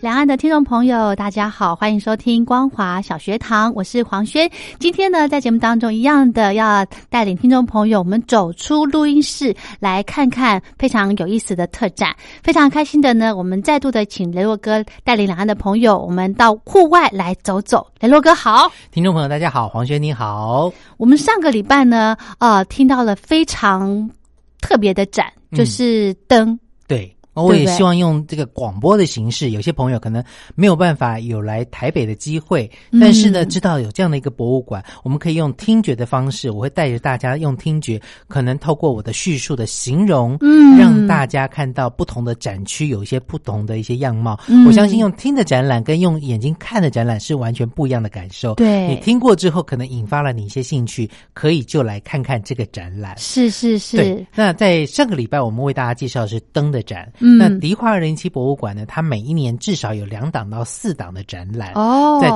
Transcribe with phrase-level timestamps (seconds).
[0.00, 4.48] 两岸的听众朋友，大家好，欢迎收听光华小学堂，我是黄轩。
[4.78, 12.14] 今天呢，在节目当中一样的要带领听众朋友，我们走出录音室，来看看非常有意思的特展。
[12.44, 17.84] 非常开心的呢，我们再度的请雷洛哥带领两岸的朋友，我们到户外来走走。
[17.98, 20.72] 雷洛哥好，听众朋友大家好，黄轩你好。
[20.96, 24.08] 我们上个礼拜呢，呃，听到了非常
[24.60, 26.56] 特别的展，就是灯。
[26.86, 27.17] 对。
[27.42, 30.22] 我也希望用这个广播的形式，有些朋友可能
[30.54, 44.38] 没有办法有来台北的机会，但是呢，知道有这样的一个博物馆，我们可以用听觉的方式，我会带着大家用听觉，可能透过我的叙述的形容，嗯，让大家看到不同的展区有一些不同的一些样貌。
[44.66, 48.54] 我相信用听的展览跟用眼睛看的展览是完全不一样的感受。
[48.54, 53.16] 对你听过之后，可能引发了你一些兴趣，可以就来看看这个展览。
[53.18, 54.26] 是是是。
[54.34, 57.10] 那在上个礼拜，我们为大家介绍的是灯的展。
[57.36, 58.86] 那迪化二零七博物馆呢？
[58.86, 62.30] 它每一年至少有两档到四档的展览哦，在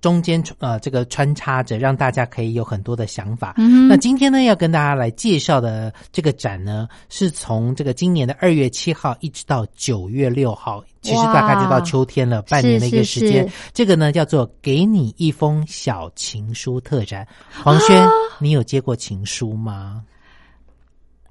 [0.00, 3.54] 中间呃这个穿插着，让大家可以有很多的想法。
[3.88, 13.48] 那今天呢，要跟大家来介绍的这个展呢，是从这个今年的二月七号一直到九月六号，其实大概就到秋天了，半年的一个时间。
[13.72, 17.24] 这个呢叫做“给你一封小情书”特展。
[17.62, 18.04] 黄轩，
[18.40, 20.02] 你有接过情书吗？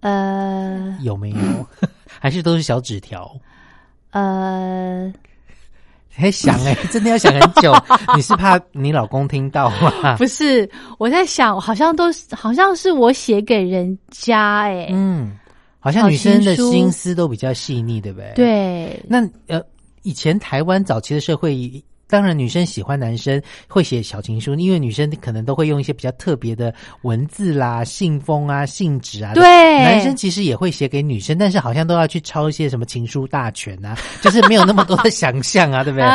[0.01, 1.37] 呃，有没有？
[2.19, 3.31] 还是都是小纸条？
[4.11, 5.11] 呃，
[6.13, 7.73] 还想哎，真的要想很久。
[8.15, 10.17] 你是怕你老公听到吗？
[10.17, 14.87] 不是，我在想，好像都是，好像是我写给人家哎。
[14.91, 15.37] 嗯，
[15.79, 18.33] 好像女生的心思都比较细腻，对不对？
[18.35, 19.05] 对。
[19.07, 19.63] 那呃，
[20.01, 21.83] 以前台湾早期的社会。
[22.11, 26.73] 当然，女生喜欢男生会写小情书，因为女生可能都会用一些比较特别的
[27.03, 29.33] 文字啦、信封啊、信纸啊。
[29.33, 29.43] 对，
[29.79, 36.05] 男生其实也会写给女生，但是好像都要去抄一些什么情书大全啊， 就是没有那么多的想象啊，对不对？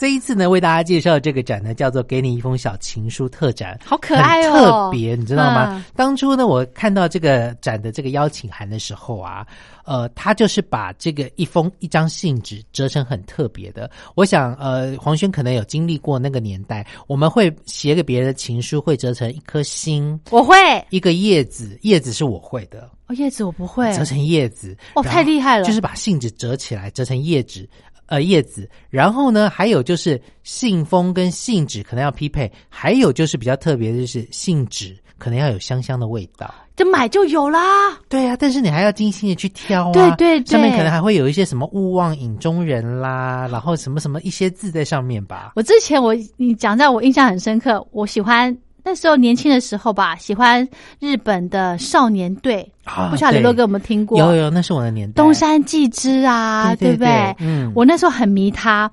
[0.00, 5.84] 这一次呢，为大家介绍这个展呢，叫做“给你一封小情书”特展，好可爱哦，特别，你知道吗？
[5.94, 9.46] 当初呢，我看到这个展的这个邀请函的时候啊。
[9.86, 13.88] 呃，他就是把这个一封一张信纸折成很特别的。
[14.16, 20.56] 我想，呃，黄轩可能有经历过那个年代，我们会写给别人的情书会折成一颗心，我会
[20.88, 22.90] 一个叶子，叶子是我会的。
[23.06, 27.68] 哦，叶子我不会，折成叶子，哦，太厉害了，就是把信纸折起来，折成叶子，
[28.06, 28.66] 呃，叶子。
[28.88, 36.52] 然后呢，还有就是信封跟信纸可能要匹配，还有就是比较特别的就是信纸可能要有香香的味道。
[36.76, 37.58] 就买就有啦，
[38.06, 45.52] 对呀，但是你还要精心的去挑啊，对对对，上面可能还会有一些什么勿忘影中人啦，然后什么什么一些字在上面吧。
[45.56, 48.54] 我之前我你讲在我印象很深刻，我喜欢
[48.86, 50.64] 那时候年轻的时候吧，喜欢
[51.00, 52.64] 日本的少年队，
[53.10, 54.16] 不晓得刘洛哥有没有听过？
[54.16, 57.34] 有有，那是我的年代，东山纪之啊，对不对？
[57.40, 58.88] 嗯，我那时候很迷他。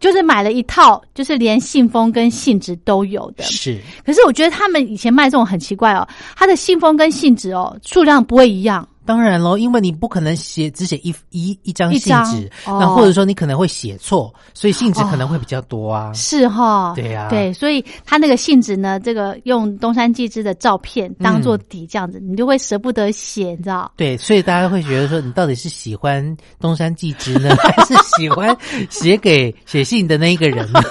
[0.00, 3.42] 就是买了一套，就是连信封跟信纸都有的。
[3.42, 8.88] 是，可是我觉得他们以前卖这种很奇怪哦，他的信封跟信纸哦数量不会一样。
[9.08, 16.12] 当然喽，因为你不可能写只写一一一张信纸，那或者说你可能会写错，所以信纸可能会比较多啊。
[16.12, 23.90] 是哈，对呀，对，所以他那个信纸呢，这个用东山纪之的照片当做底，这样子你就会舍不得写，你知道？
[23.96, 28.54] 对，所以大家会觉得说，你到底是喜欢东山纪之呢， 还是喜欢
[28.90, 30.82] 写给写信的那一个人呢？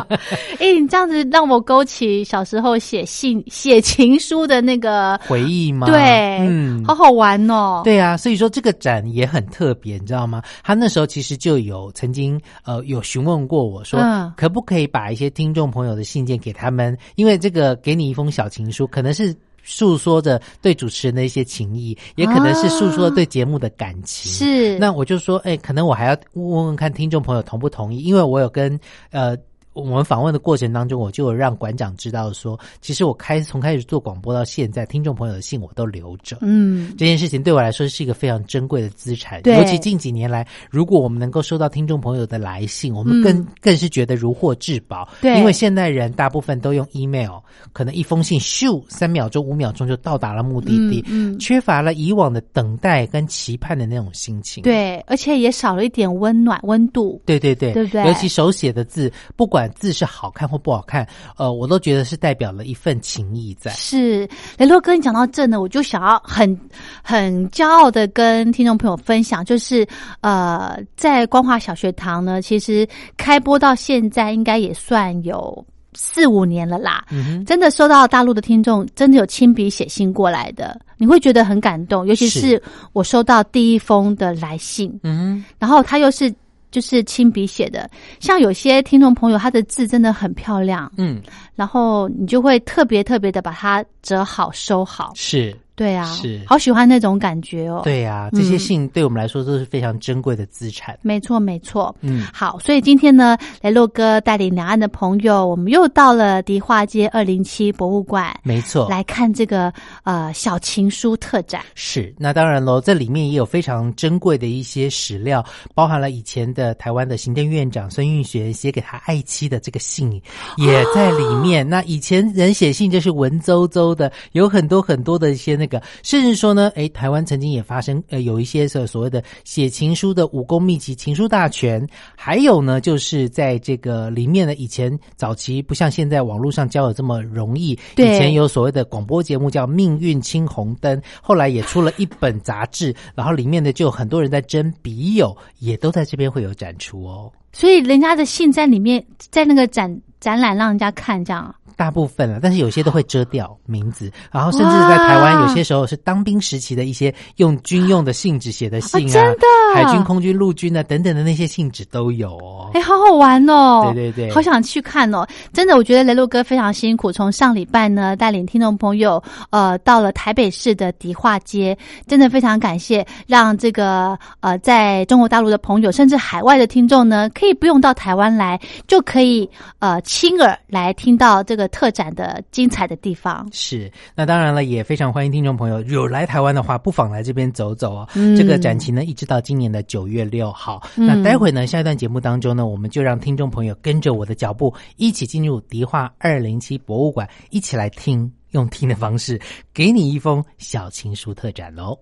[0.60, 5.86] 哎，你这样子让我勾起小时候写信、写情书的那个回忆吗？
[5.86, 6.00] 对，
[6.40, 7.61] 嗯，好好玩哦。
[7.84, 10.42] 对啊，所以说这个展也很特别，你知道吗？
[10.62, 14.00] 他那时候其实就有曾经呃有询问过我说，
[14.36, 16.96] 可不可以把一些听众朋友的信件给他们？
[17.16, 24.32] 因为这个给你一封小情书，可能是诉说着对主持人的一些情谊，也可能是诉说对节目的感情。
[24.32, 28.78] 是，那我就说，哎，可能我还要问问看听众朋友同不同意，因为我有跟
[29.10, 29.36] 呃。
[29.72, 36.36] 我们访问的过程当中，我就有让馆长知道说，其实我开从开始做广播到现在，听众朋友的信我都留着。
[36.42, 39.40] 嗯，这件事情对我来说是一个非常珍贵的资产。
[39.44, 45.08] 尤其近几年来，如果我们能够收到听众朋友的来信，我们更更是觉得如获至宝。
[45.22, 47.38] 对，因为现代人大部分都用 email，
[47.72, 54.62] 可能一封信咻三秒钟、五秒钟就到达了目的地，嗯，缺乏了以往的等待跟期盼的那种心情。
[54.64, 57.22] 对，而且也少了一点温暖温度。
[57.24, 58.06] 对对对，对不对？
[58.06, 59.61] 尤其手写的字，不管。
[59.68, 61.06] 字是好看或不好看，
[61.36, 63.70] 呃，我都觉得是代表了一份情谊在。
[63.72, 64.28] 是
[64.58, 66.58] 雷洛哥，你讲到这呢，我就想要很
[67.02, 69.86] 很骄傲的跟听众朋友分享，就是
[70.20, 72.86] 呃，在光华小学堂呢，其实
[73.16, 77.04] 开播到现在应该也算有四五年了啦。
[77.10, 82.62] 嗯真的收到大陆的听众真的有亲笔写信过来的，你会觉得很感动，尤其是
[82.92, 86.32] 我收到第一封的来信，嗯，然后他又是。
[86.72, 87.88] 就是亲笔写的，
[88.18, 91.22] 像有些听众朋友，他的字真的很漂亮，嗯，
[91.54, 95.56] 然后你就会特别特别的把它折好收好，是。
[95.74, 97.80] 对啊，是好喜欢那种感觉哦。
[97.82, 100.98] 对啊，这些信对我们来说都是非常珍贵的资产。
[101.00, 101.94] 没错，没错。
[102.02, 108.38] 嗯，好，所以今天呢，雷洛哥带领两岸的朋友，我们又到了迪化街二零七博物馆。
[108.42, 109.72] 没错，来看这个
[110.04, 111.62] 呃小情书特展。
[111.74, 115.42] 是，那当然喽，这里面也有非常珍贵的一些史料，
[115.74, 120.12] 包含了以前的台湾的行政院长孙运璇写给他爱妻的这个信
[120.58, 121.66] 也在里面。
[121.66, 125.58] 那以前人写信就是文绉绉的，有很多很多的一些。
[125.62, 125.71] 那个，
[126.02, 131.86] 甚至说呢，哎，台湾曾经也发生，呃，有一些所所谓的写情书的武功秘籍、情书大全，
[132.16, 147.30] 还有呢，就是在这个里面呢，以前早期不像现在网络上交友这么容易，以前有所谓的广播节目叫《命运青红灯》，后来也出了一本杂志，然后里面呢就有很多人在争笔友，也都在这边会有展出哦。
[147.52, 151.54] 所以人家的信在里面，在那个展展览让人家看，这样。
[151.76, 162.70] 大部分了，但是有些都会遮掉名字，然后甚至在台湾有些时候是当兵时期的一些用军用的信纸写的信啊，真的，海军、空军、陆军啊等等的那些信纸都有哦。
[162.74, 163.90] 哎，好好玩哦！
[163.94, 165.26] 对对对，好想去看哦！
[165.52, 171.76] 真的，我觉得雷洛哥非常辛苦，从上礼拜呢带领听众朋友呃到了台北市的迪化街，
[172.06, 179.48] 真的非常感谢，让这个呃在中国大陆的朋友，甚至海外的听众呢，可以不用到台湾来，就可以
[179.78, 181.62] 呃亲耳来听到这个。
[181.72, 188.08] 特展的精彩的地方是，那当然了，也非常欢迎听众朋友有来台湾的话，不妨来这边走走哦。
[188.36, 190.80] 这个展期呢，一直到今年的九月六号。
[190.94, 199.40] 那待会呢，下一段节目当中呢，我们就让听众朋友跟着我的脚步，一起进入迪化二零七博物馆，一起来听，用听的方式
[199.72, 201.98] 给你一封小情书特展喽。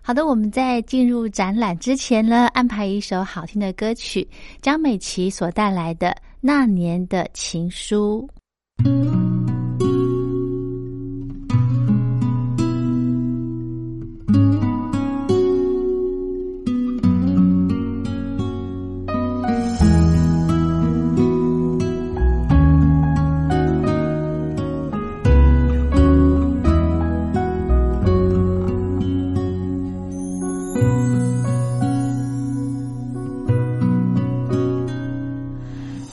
[0.00, 4.26] 好的，我们在进入展览之前呢，安排一首好听的歌曲，
[4.60, 6.08] 张美琪所带来的
[6.40, 8.28] 《那年的情书》。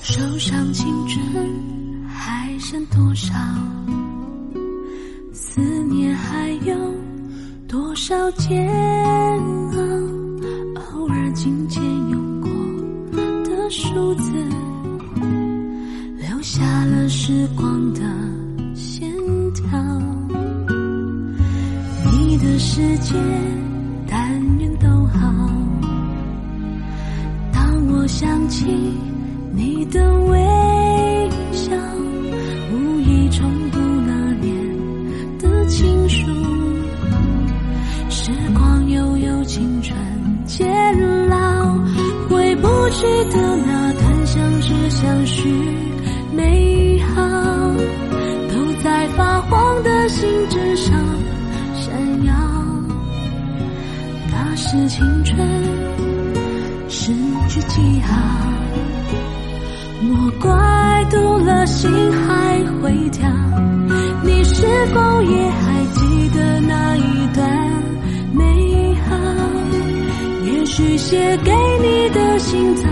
[0.01, 1.78] 受伤青春。
[2.59, 3.33] 剩多少？
[5.31, 6.75] 思念还有
[7.67, 8.67] 多少煎
[9.71, 9.79] 熬？
[10.93, 12.49] 偶尔紧牵用过
[13.45, 14.31] 的数字，
[16.17, 18.01] 留下了时光的
[18.75, 19.09] 线
[19.53, 19.63] 条。
[22.11, 23.15] 你的世界，
[24.05, 25.49] 但愿都好。
[27.53, 28.65] 当我想起
[29.53, 30.48] 你的微。
[57.69, 58.17] 记号，
[60.01, 63.29] 莫怪读了心还会跳。
[64.23, 67.47] 你是否也还记得那一段
[68.33, 69.15] 美好？
[70.45, 72.88] 也许写给你的信早。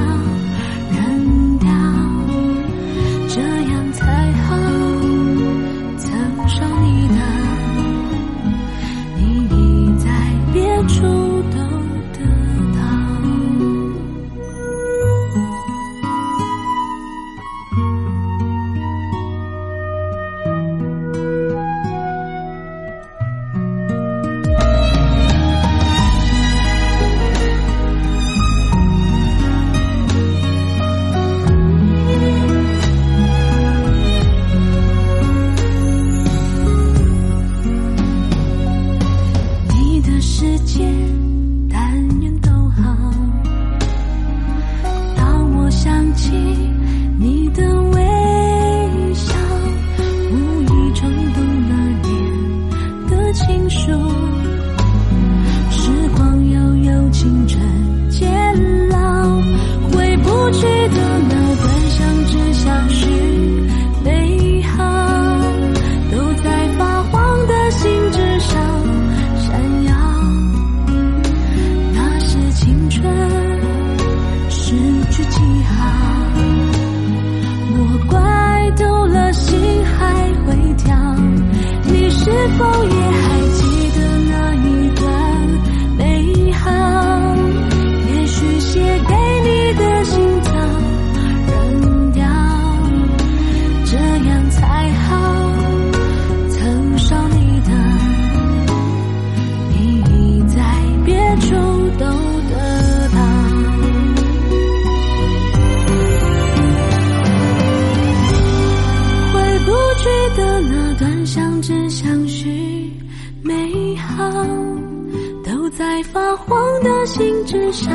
[117.72, 117.94] 闪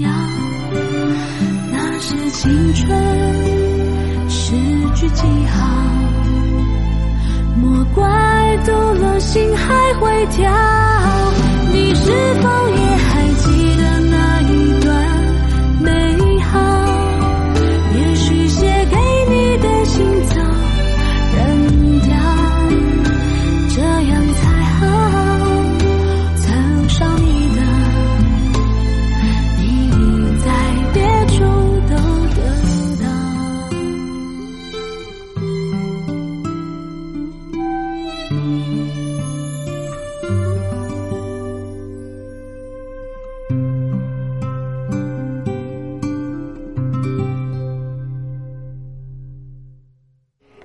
[0.00, 0.08] 耀。
[1.70, 2.88] 那是青春
[4.28, 4.52] 诗
[4.94, 5.56] 句记号，
[7.60, 10.63] 莫怪读了心还会跳。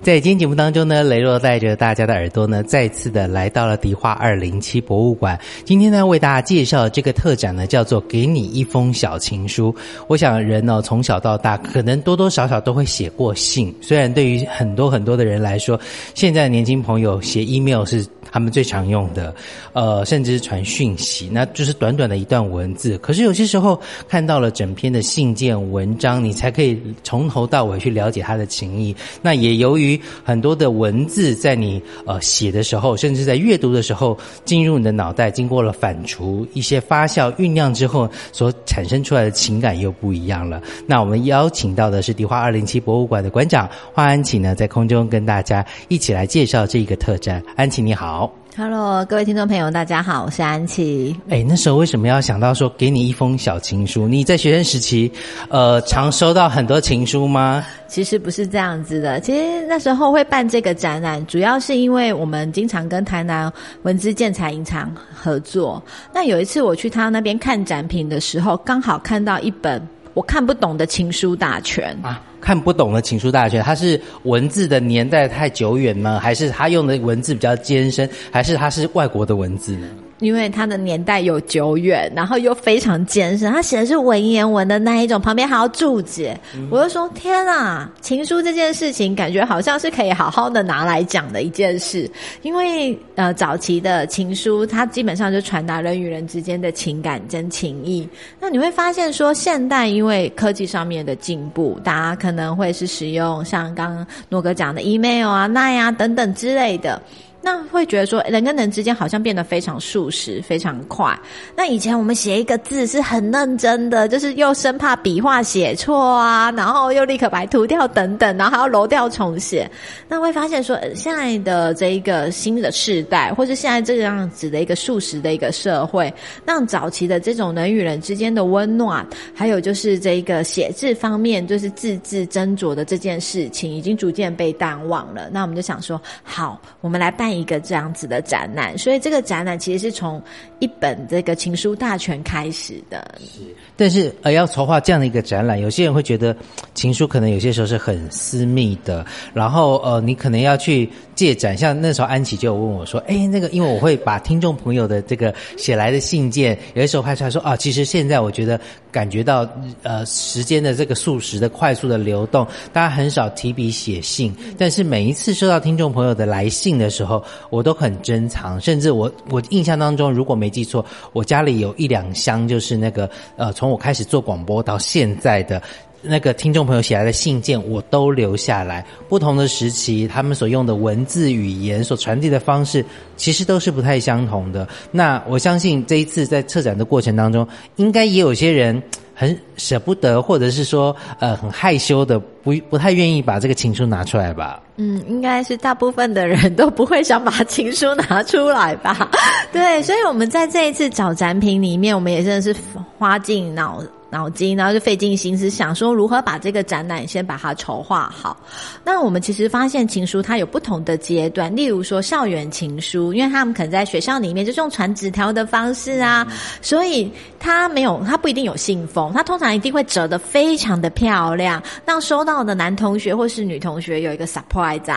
[0.10, 5.40] 在今天节目当中呢，雷洛带着大家的耳朵呢，再次的来到了迪化二零七博物馆。
[5.64, 9.72] 今天呢，为大家介绍这个特展呢，叫做《给你一封小情书》。
[10.08, 13.72] 我想人呢，从小到大，可能多多少少都会写过信。
[13.82, 15.80] 虽然对于很多很多的人来说，
[16.16, 18.04] 现在的年轻朋友写 email 是。
[18.32, 19.34] 他们最常用的，
[19.74, 22.96] 呃，甚至是传讯息，那就是短短的一段文字。
[23.00, 28.96] 可是有些时候看到了整篇的信件文章，你才可以从头到尾去了解他的情谊。
[29.24, 40.62] 那也由于很多的文字在你呃写的时候，甚至在阅读的时候进入你的脑袋，经过了反刍、一些发酵、酝酿之后，所产生出来的情感又不一样了。
[40.86, 47.44] 那我们邀请到的是迪化二零七博物馆的馆长花安琪呢，在空中跟大家一起来介绍这个特展。
[47.56, 48.39] 安琪你好。
[48.58, 51.16] Hello，各位听众朋友，大家好，我是安琪。
[51.30, 54.08] 哎，那时候为什么要想到说给你一封小情书？
[54.08, 55.10] 你在学生时期，
[55.50, 57.66] 呃，常收到很多情书吗？
[57.88, 59.20] 其实不是这样子的。
[59.22, 63.52] 其实那时候会办这个展览，主要是因为我们经常跟台南
[63.84, 65.82] 文资建材影厂合作。
[66.14, 69.82] 那有一次我去他那边看展品的时候，刚好看到一本
[70.14, 72.22] 我看不懂的情书大全啊。
[72.42, 79.88] 看不懂的情书大全，它是文字的年代太久远吗，还是它用的文字比较艰深，还是它是外国的文字呢？
[80.20, 86.40] 因为他的年代有久远，然后又非常艰深，他写的是文言文的那一种，旁边还要注解。
[86.70, 92.10] 我就说天啊，情书这件事情，感觉好像是可以好好的拿来讲的一件事。
[92.42, 98.08] 因为呃，早期的情书，它基本上就传达人与人之间的情感跟情谊。
[98.40, 107.02] 那你会发现说，现代因为科技上面的进步，大家可能会是使用像刚刚诺哥讲的 email 啊、那呀等等之类的。
[107.42, 111.18] 那会觉得说人跟人之间好像变得非常速食，非常快。
[111.56, 119.70] 那以前我们写一个字是很认真的，就是又生怕笔画写错啊，然后又立刻白涂掉等等，然后还要揉掉重写。
[120.10, 126.14] 那会发现说现在的这一个新的世代，或是现在这个样子的一个速食的一个社会，
[126.46, 135.30] 让早期的这种人与人之间的温暖，还有就是这一个写字方面，就是字字斟酌的这件事情，已经逐渐被淡忘了。
[135.32, 137.30] 那我们就想说，好，我们来办。
[137.40, 140.22] 一个这样子的展览，所以这个展览其实是从
[140.60, 143.16] 一本这个情书大全开始的。
[143.20, 143.42] 是，
[143.78, 146.36] 但是呃，要筹划这样的一个展览，有些人会觉得
[146.74, 151.58] 情书可能有些时候是很私密的，然后呃，你可能要去借展。
[151.58, 158.60] 像那时候安琪就问我说：“哎，那个，因为我会把听众朋友的这个写来的信件，有的时候拍出来说啊，其实现在我觉得
[158.92, 159.48] 感觉到
[159.84, 167.24] 呃时间的这个速食的快速的流动，大家很少提笔写信，但是每一次收到听众朋友的来信的时候。
[167.50, 175.62] 我都很珍藏，甚至我我印象当中，如果没记错，我家里有一两箱，就是那个呃，从我开始做广播到现在的
[176.02, 178.86] 那个听众朋友写来的信件，我都留下来。
[179.08, 182.86] 不同的时期，他们所用的文字语言所传递的方式，
[183.18, 184.68] 其实都是不太相同的。
[184.92, 188.82] 那我相信这一次在策展的过程当中，应该也有些人。
[189.20, 194.64] 很舍不得，或者是说，呃，很害羞的，不不太愿意把这个情书拿出来吧？
[194.78, 199.12] 嗯，应该是大部分的人都不会想把情书拿出来吧？
[199.52, 202.56] 对，所以我们在这一次找展品里面，我们也真的是
[202.98, 203.84] 花尽脑。
[204.10, 208.36] 脑筋，然后就费尽心思想说如何把这个展览先把它筹划好。
[208.84, 216.28] 那我们其实发现情书它有不同的阶段，例如说校园情书，因为他们可能在学校里面就是用传纸条的方式啊，
[216.62, 224.96] 所以它没有，它不一定有信封，它通常一定会折得非常的漂亮，让收到的男同学或是女同学有一个 surprise 在，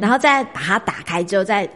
[0.00, 1.68] 然后再把它打开之后再。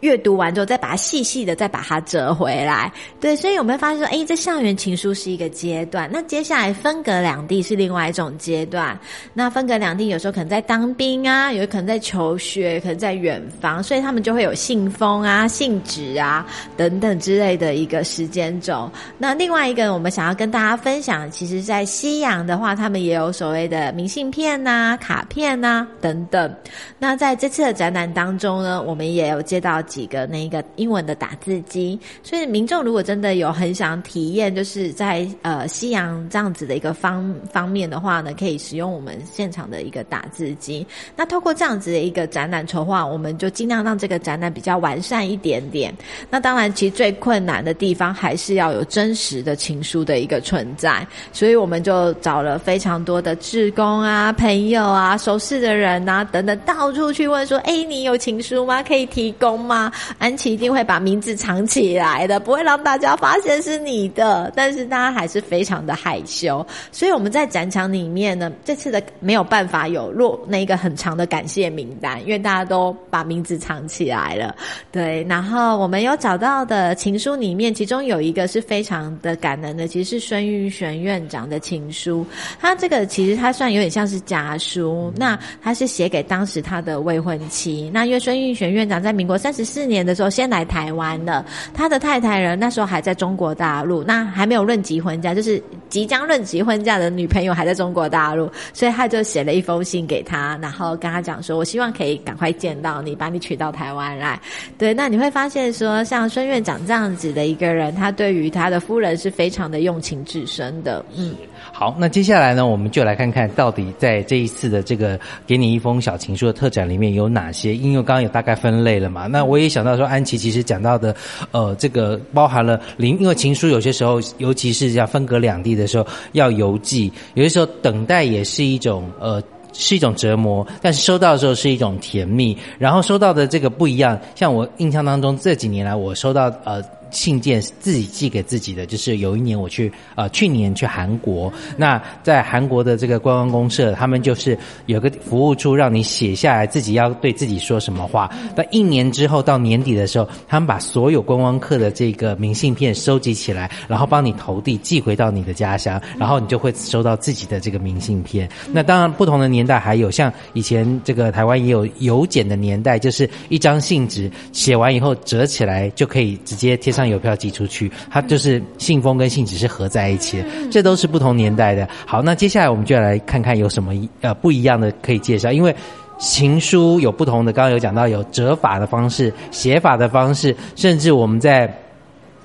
[0.00, 8.98] 阅读完之后，再把它细细的再把它折回来，对，所以我们发现说，哎，这校园情书是一个阶段，那接下来分隔两地是另外一种阶段。
[9.32, 18.90] 那分隔两地有时候可能在当兵啊，有可能在求学，可能在远方，所以他们就会有信封啊、信纸啊等等之类的一个时间轴。
[19.16, 26.54] 那另外一个我们想要跟大家分享，其实在西洋的话，他们也有所谓的明信片呐、卡片呐等等。
[26.98, 29.82] 那在这次的展览当中呢，我们也有接到。
[29.86, 40.86] 几个那个英文的打字机，所以民众如果真的有很想体验，就是在呃西洋这样子的一个方方面的话呢，可以使用我们现场的一个打字机。
[41.16, 45.94] 那透过这样子的一个展览筹划，我们就尽量让这个展览比较完善一点点。
[46.28, 58.82] 那当然，其实最困难的地方还是要有真实的情书的一个存在，所以我们就找了非常多的志工啊、朋友啊、熟识的人啊等等，到处去问说：“哎，你有情书吗？
[58.82, 59.75] 可以提供吗？”
[60.18, 64.50] 安琪一定会把名字藏起来的，不会让大家发现是你的。
[64.56, 74.56] 但是大家还是非常的害羞，所以我们在展场里面呢，这次的没有办法有落那个很长的感谢名单，因为大家都把名字藏起来了。
[74.90, 82.24] 对，然后我们有找到的情书里面，其中有一个是非常的感人的，其实是孙玉璇院长的情书。
[82.58, 87.90] 他这个其实他算有点像是家书，那他是写给当时他的未婚妻。
[87.92, 89.65] 那因为孙玉璇院长在民国三十。
[89.66, 91.44] 四年的时候，先来台湾的。
[91.74, 104.40] 他的太太人那时候还在中国大陆，那还没有论及婚嫁，就是即将论及婚嫁的女朋友还在中国大陆，所以他就写了一封信给他，然后跟他讲说：“我希望可以赶快见到你，把你娶到台湾来。”
[104.78, 111.04] 对，那你会发现说，像孙院长这样子的一个人，他对于他的夫人是非常的用情至深的。
[111.16, 111.34] 嗯，
[111.78, 119.58] 好，那接下来呢，我们就来看看到底在这一次的这个给你一封小情书的特展里面有哪些，因为刚刚有大概分类了嘛，那我。
[119.58, 121.14] 也想到说，安琪其实讲到的，
[121.50, 129.42] 呃，这个包含了零，因为情书有些时候，尤其是要分隔两地的时候，要邮寄，有些时候等待也是一种，呃，
[129.74, 132.56] 是一种折磨，但是收到的时候是一种甜蜜。
[132.78, 136.82] 然后收到的这个不一样，像我印象当中这几年来，我收到呃。
[137.16, 148.30] 信件是自己寄给自己的，就是有一年我去呃去年去韩国，那在韩国的这个观光公社，他们就是有个服务处让你写下来自己要对自己说什么话。
[148.54, 158.48] 那一年之后到年底的时候，他们把所有观光客的这个明信片收集起来，然后帮你投递寄回到你的家乡，然后你就会收到自己的这个明信片。
[158.72, 166.96] 那当然不同的年代还有像以前这个台湾也有邮简的年代，就是一张信纸写完以后折起来就可以直接贴。
[166.96, 171.88] 上邮票寄出去，它就是信封跟信纸是合在一起的，这都是不同年代的。
[172.06, 175.74] 好，那接下来我们就来看看有什么呃不一样的可以介绍，因为
[176.18, 181.72] 情书有不同的，刚刚有讲到有折法的方式、写法的方式，甚至我们在。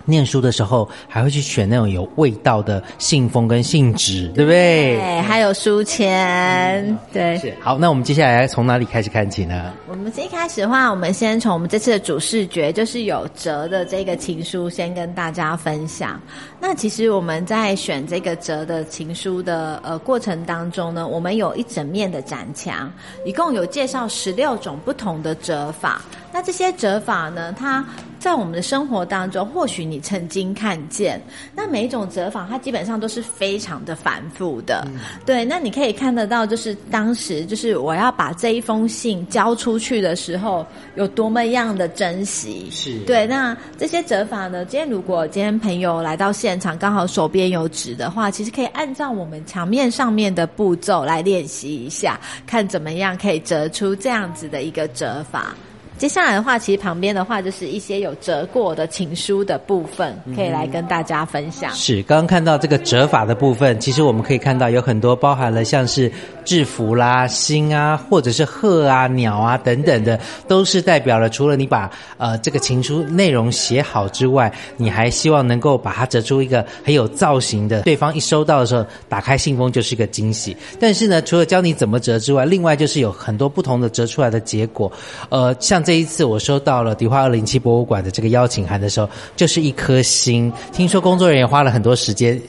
[0.06, 4.98] 念书的时候还会去选那种有味道的信封跟信纸，对不对？
[4.98, 7.38] 对，还有书签，对。
[7.38, 9.74] 是好，那我们接下来从哪里开始看起呢？
[9.88, 16.20] 我们一开始的话，我们先从我们这次的主视觉，就是有折的这个情书，先跟大家分享。
[16.60, 22.92] 那其实我们在选这个折的情书的呃过程当中呢，我们有一整面的展墙，
[23.26, 26.02] 一共有介绍十六种不同的折法。
[26.34, 27.86] 那这些折法呢，它
[28.20, 31.22] 在我们的生活当中，或许你曾经看见。
[31.56, 34.88] 那每一种折法，它基本上都是非常的繁复的。
[35.26, 40.66] 对，那你可以看得到，就是当时就是我要把这一封信交出去的时候，
[40.96, 42.68] 有多么样的珍惜。
[42.72, 43.26] 是对。
[43.26, 55.56] 那这些折法呢，今天如果今天朋友来到现场，刚好手边有纸的话，其实可以按照我们墙面上面的步骤来练习一下，看怎么样可以折出这样子的一个折法。
[56.02, 61.72] 接下来的话，其实旁边的话就是一些有折过的情书的部分，可以来跟大家分享。
[61.76, 66.12] 是，刚刚看到这个折法的部分，其实我们可以看到有很多包含了像是
[66.44, 71.88] 制服啦、星啊，或者是鹤啊、鸟啊等等的，都是代表了除了你把
[72.18, 80.58] 呃这个情书内容写好之外，你还希望能够把它折出一个很有造型的，对方一收到的时候打开信封就是一个惊喜。
[80.80, 84.92] 但是呢，除了教你怎么折之外，另外就是有很多不同的折出来的结果，
[85.30, 85.91] 呃，像这。
[85.92, 90.50] 这一次我收到了迪化二零七博物馆的这个邀请函的时候，就是一颗心。
[90.72, 92.42] 听说工作人员花了很多时间，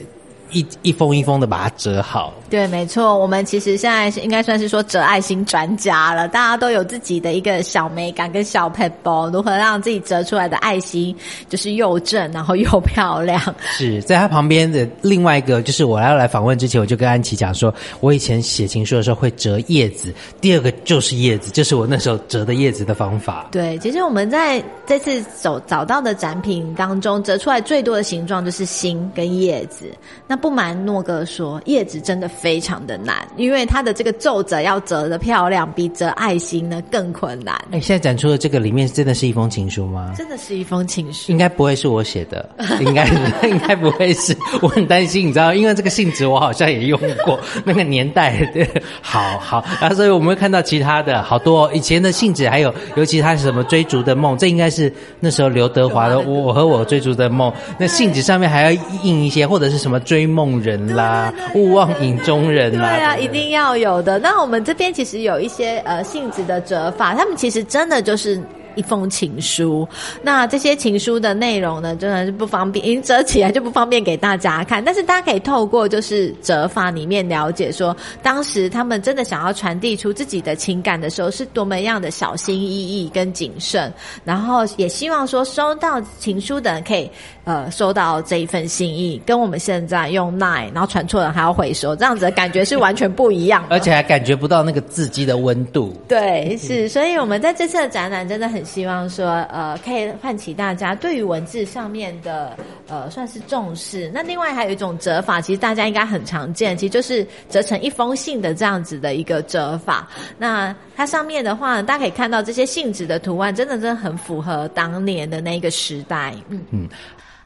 [0.53, 2.33] 一一封一封的把它折好。
[2.49, 11.15] 对，没错，我们其实现在应该算是说折爱心专家了，大家都有自己的一个小美感跟小 p e p 如何让自己折出来的爱心
[11.49, 13.41] 就是又正然后又漂亮。
[13.73, 23.49] 是在他旁边的另外一个，就是我要来访问之前，我就跟安琪讲说，我以前写情书的时候会折叶子，第二个就是叶子，就是我那时候折的叶子的方法。
[23.51, 29.87] 对，其实我们在这次走找到的展品当中，折出来最多的形状就是心跟叶子。
[30.27, 32.29] 那不瞒诺哥说，叶子真的。
[32.43, 37.55] 非常的难，因为它的这个皱褶要折的漂亮，比折爱心呢更困难。
[37.71, 40.13] 哎，现在展出的这个里面真的是一封情书吗？
[40.17, 42.49] 真的是一封情书，应该不会是我写的，
[42.81, 43.07] 应该
[43.47, 44.37] 应该不会是。
[44.61, 48.69] 我很担心，你知道，因为这个信纸我好像也用过， 那个年代，对，
[49.01, 62.33] 好好，然后所以我们会看到其他的好多以前的信纸，还有尤其他是什么追逐的梦，这应该是那时候刘德华的《我和我追逐的梦》，那信纸上面还要印一些，或者是什么追梦人啦，勿忘影中。
[62.33, 64.19] 中人对啊，一定要有的。
[64.19, 68.43] 那我们这边其实有一些呃性质的折法，他们其实真的就是。
[68.75, 69.87] 一封情书，
[70.23, 74.83] 那这些情书的内容呢，真的是不方便，已经折起来就不方便给大家看。
[74.83, 82.65] 但是大家可以透过就是折法里面了解，说当时他们真的想要传递出自己的情感的时候，是多么样的小心翼
[83.05, 83.93] 翼跟谨慎。
[84.25, 87.11] 然后也希望说收到情书的人可以
[87.45, 95.95] 呃收到这一份心意，跟我们现在用 nine 然后传错了还要回收，这样子的感觉是完全不一样，而且还感觉不到那个字迹的温度。
[96.09, 98.63] 对，是，所以我们在这次的展览真的很。
[98.73, 102.57] 希望说，呃，可以唤起大家对于文字上面的，
[102.89, 104.11] 呃，算是重视。
[104.15, 110.09] 那另外还有一种折法，其实大家应该很常见，其实就是折成一封信的这样子的一个折法。
[110.39, 116.33] 那它上面的话，大家可以看到这些信纸的图案，真的真的很符合当年的那个时代。
[116.49, 116.89] 嗯嗯。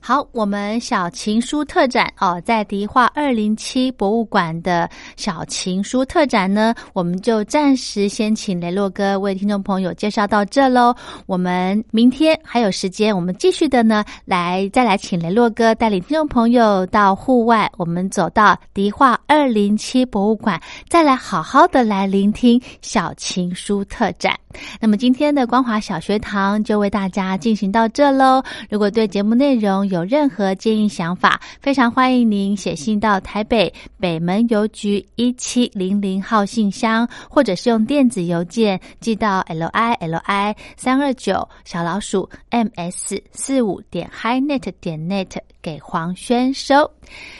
[0.06, 10.94] 好，我们小情书特展哦，在迪化二零七博物馆的小情书特展呢，我们就暂时先请雷洛哥为听众朋友介绍到这喽。
[11.26, 24.38] 我们明天还有时间，我们继续的呢，来再来请雷洛哥带领听众朋友到户外，我们走到迪化二零七博物馆，再来好好的来聆听小情书特展。
[24.80, 28.40] 那么今天的光华小学堂就为大家进行到这喽。
[28.70, 46.90] 如果对节目内容有有任何建议想法，非常欢迎您写信到台北北门邮局一七零零号信箱，或者是用电子邮件寄到 l i l i 三二九小老鼠 m s 四五点 highnet 点 net 给黄轩收。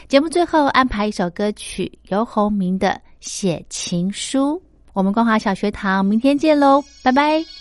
[0.07, 2.89] 节目最后安排一首歌曲，由洪明的
[3.19, 4.55] 《写情书》。
[4.93, 7.56] 我们光华小学堂，明天见喽，拜拜。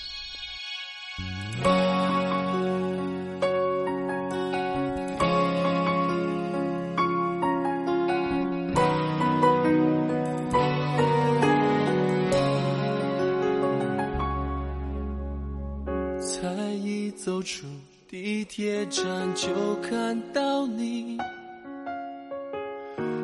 [18.77, 21.17] 地铁站，就看到你，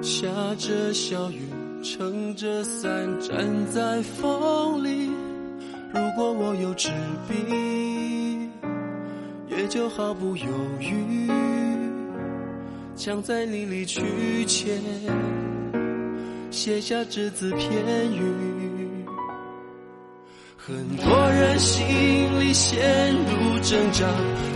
[0.01, 1.43] 下着小雨。
[1.85, 2.89] 撑着伞
[3.21, 5.11] 站在风里，
[5.93, 6.89] 如果我有纸
[7.29, 8.49] 笔，
[9.49, 10.47] 也就毫不犹
[10.79, 11.29] 豫，
[12.95, 14.81] 将在你离去前
[16.53, 17.69] 写下只字片
[18.13, 18.72] 语。
[20.65, 21.85] 很多人心
[22.39, 22.81] 里陷
[23.13, 24.07] 入挣扎，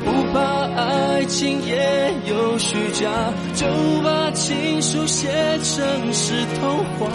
[0.05, 0.39] 不怕
[0.77, 3.11] 爱情也有虚假，
[3.55, 3.67] 就
[4.05, 5.27] 把情书写
[5.65, 7.11] 成是童话。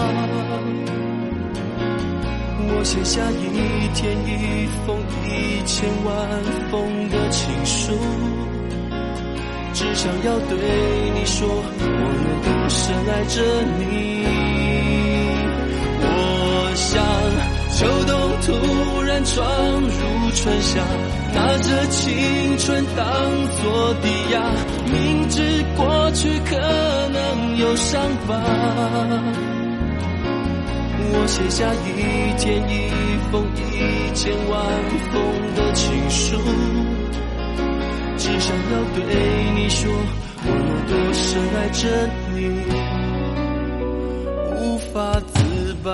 [2.67, 6.11] 我写下一天一封一千万
[6.69, 7.97] 封的情书，
[9.73, 10.57] 只想要对
[11.15, 11.95] 你说，我
[12.27, 13.41] 有多深爱着
[13.79, 14.27] 你。
[16.03, 16.91] 我想。
[17.73, 19.45] 秋冬突然闯
[19.81, 20.81] 入春夏，
[21.33, 23.05] 拿着青春当
[23.61, 24.41] 作抵押，
[24.91, 26.57] 明知过去可
[27.09, 28.33] 能有伤疤，
[31.13, 32.89] 我写下一天一
[33.31, 33.59] 封一
[34.15, 34.59] 千万
[35.11, 35.21] 封
[35.55, 36.37] 的情书，
[38.17, 38.99] 只想要对
[39.55, 39.87] 你说，
[40.43, 41.21] 我有多深
[41.55, 41.81] 爱着
[42.33, 42.37] 你，
[44.57, 44.59] 无
[44.91, 44.95] 法
[45.33, 45.35] 自
[45.83, 45.89] 拔。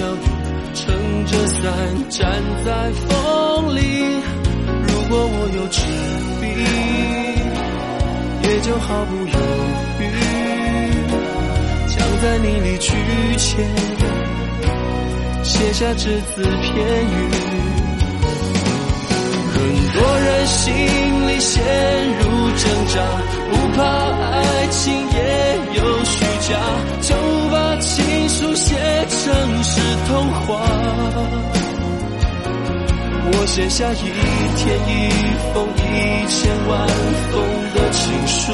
[0.00, 0.18] 小雨，
[0.72, 1.60] 撑着伞
[2.08, 3.80] 站在风里。
[4.88, 5.78] 如果我有纸。
[6.40, 6.46] 笔，
[8.48, 9.36] 也就毫不犹
[10.00, 10.02] 豫，
[11.86, 12.88] 将在你离去
[13.36, 13.68] 前
[15.44, 16.72] 写下只字片
[17.04, 17.14] 语。
[19.52, 19.54] 很
[19.92, 20.72] 多人心
[21.28, 21.62] 里陷
[22.16, 22.22] 入
[22.56, 22.96] 挣扎，
[23.50, 23.78] 不怕
[24.32, 25.18] 爱情也
[25.76, 26.56] 有虚假，
[27.02, 27.14] 就
[29.72, 30.40] 是童话。
[33.32, 33.94] 我写下一
[34.58, 34.90] 天一
[35.54, 35.78] 封一
[36.28, 36.70] 千万
[37.30, 37.32] 封
[37.74, 38.52] 的情书，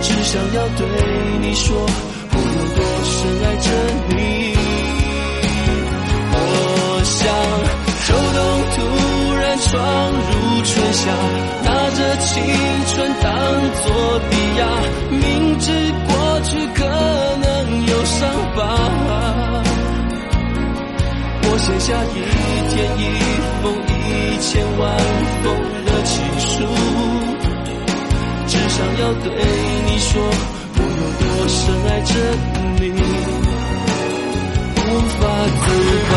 [0.00, 0.80] 只想要对
[1.42, 1.76] 你说，
[2.32, 3.68] 我有多深爱着
[4.08, 4.16] 你。
[6.32, 6.38] 我
[7.04, 7.14] 想
[8.06, 8.38] 秋冬
[8.72, 8.76] 突
[9.36, 9.68] 然闯
[10.26, 10.32] 入
[10.64, 11.04] 春夏，
[11.62, 12.32] 拿着青
[12.88, 13.24] 春当
[13.84, 13.84] 作
[14.30, 14.60] 抵押，
[15.10, 15.20] 明
[15.58, 15.66] 知
[21.66, 22.14] 写下一
[22.70, 23.02] 天一
[23.60, 24.96] 封一千万
[25.42, 25.44] 封
[25.84, 26.62] 的情书，
[28.46, 29.26] 只想要对
[29.86, 30.22] 你说，
[30.76, 32.14] 我有多深爱着
[32.78, 32.82] 你，
[34.76, 34.80] 无
[35.18, 35.20] 法
[35.64, 35.66] 自
[36.08, 36.14] 拔。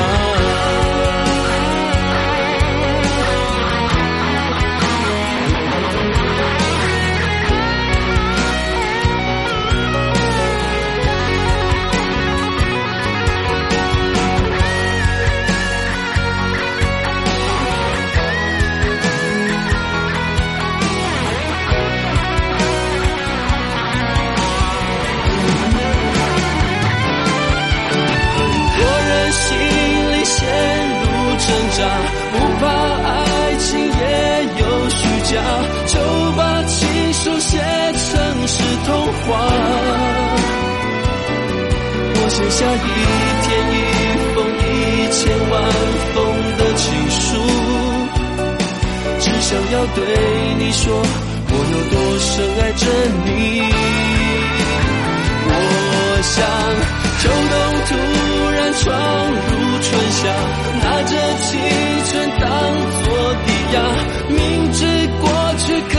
[64.29, 64.85] 明知
[65.19, 65.95] 过去可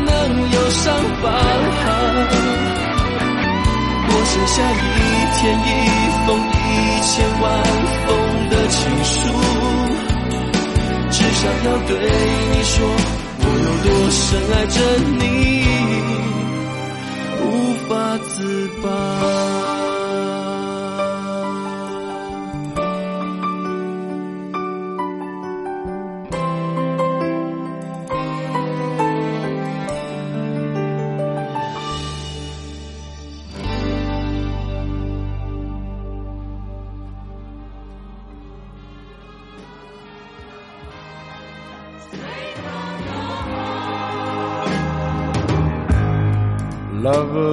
[0.00, 0.08] 能
[0.52, 0.84] 有伤
[1.22, 1.26] 疤。
[4.10, 4.86] 我写下一
[5.38, 5.66] 天一
[6.26, 6.66] 封一
[7.06, 7.44] 千万
[8.04, 8.06] 封
[8.50, 9.16] 的情书，
[11.10, 11.90] 只想要对
[12.50, 12.76] 你说，
[13.40, 14.20] 我有多深
[14.52, 14.76] 爱着
[15.18, 15.24] 你，
[17.44, 17.44] 无
[17.88, 17.90] 法
[18.28, 18.36] 自
[18.82, 18.86] 拔。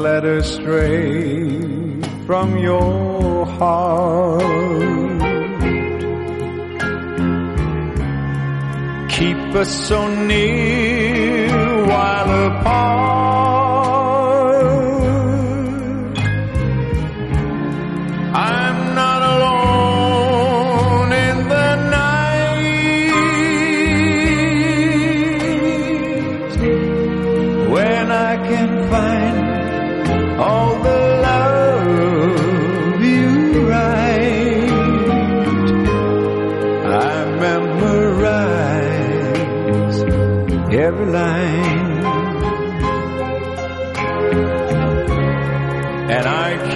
[0.05, 4.41] Love letter straight from your heart.
[9.09, 12.94] Keep us so near while apart.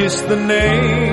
[0.09, 1.08] Kiss the name